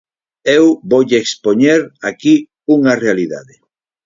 [0.57, 2.35] Eu voulle expoñer aquí
[2.75, 3.55] unha realidade.